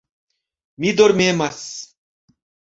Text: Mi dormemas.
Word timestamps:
Mi 0.79 0.95
dormemas. 1.03 1.63